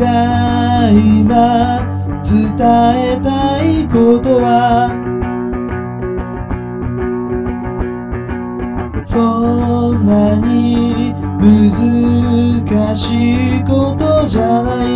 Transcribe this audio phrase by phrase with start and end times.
[0.00, 1.84] が今
[2.24, 4.88] 伝えたいことは
[9.04, 14.90] そんなに難しいことじゃない。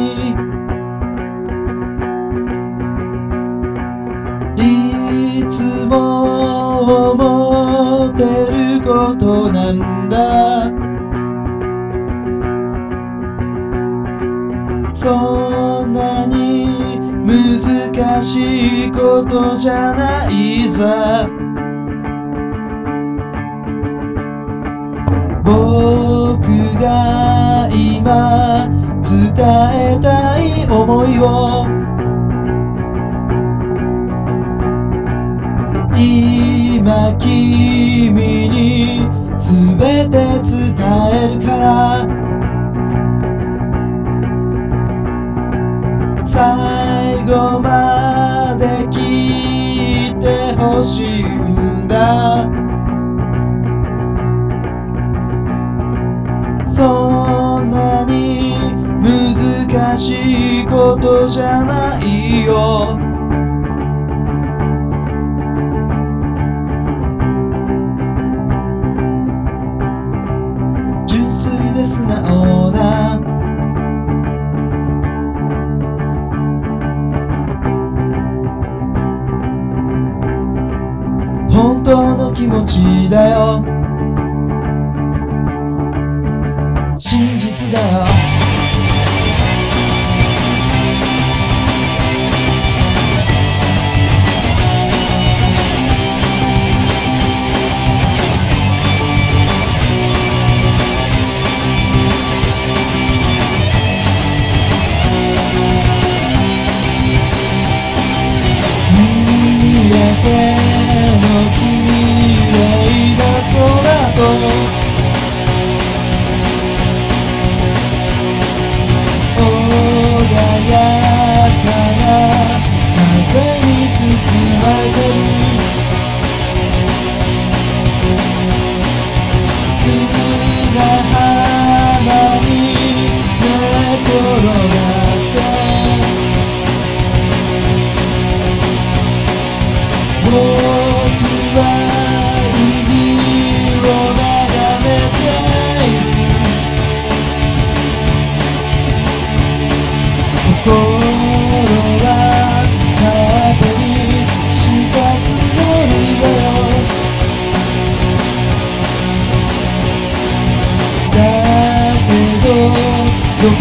[4.56, 10.83] いつも思ってることなんだ。
[14.94, 16.68] そんなに
[17.26, 21.28] 難しいことじゃないさ
[25.42, 26.46] 僕
[26.80, 28.68] が今
[29.02, 29.32] 伝
[29.96, 31.66] えたい思いを。
[35.96, 39.00] 今君に
[39.36, 39.76] 全
[40.10, 40.74] て伝
[41.30, 42.33] えるから。
[50.82, 52.44] しいんだ。
[56.64, 58.54] そんなに
[59.02, 62.43] 難しいことじゃない。
[82.34, 83.64] 気持ちだよ。
[86.96, 88.33] 真実だよ。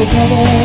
[0.04, 0.63] どこかで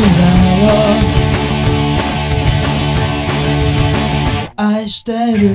[0.00, 0.06] だ
[0.62, 0.68] よ。
[4.56, 5.54] 愛してる。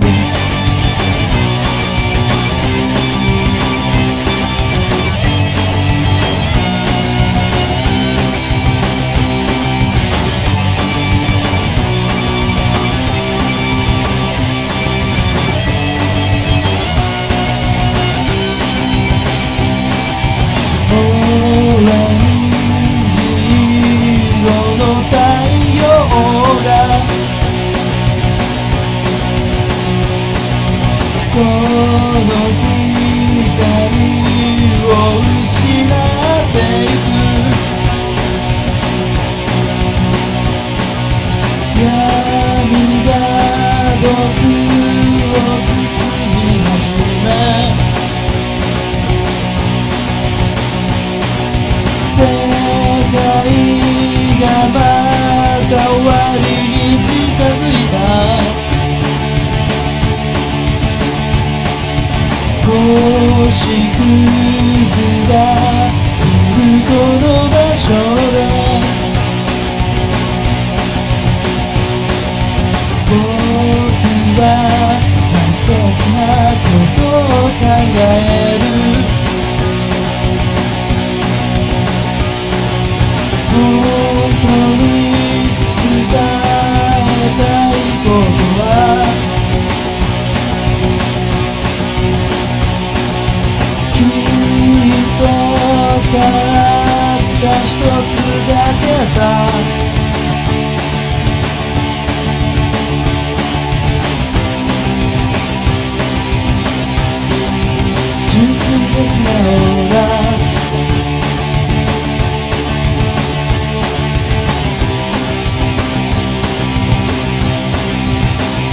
[31.38, 31.46] その
[32.58, 33.62] 光
[34.82, 34.90] を
[35.40, 35.46] 失
[35.86, 37.06] っていく。
[41.80, 42.17] 闇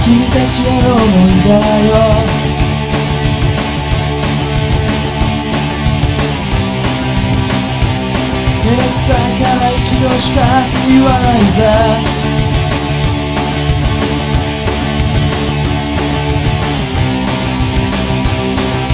[0.05, 1.91] 君たちへの思いだよ。
[8.61, 10.37] 照れくさいから一度しか
[10.87, 11.57] 言わないぜ。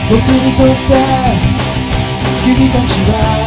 [0.10, 0.96] 僕にとって
[2.46, 3.41] 君たちは